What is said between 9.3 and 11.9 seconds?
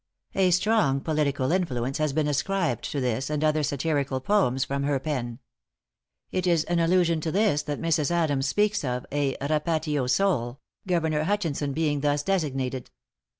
Rapatio soul" Governor Hutchinson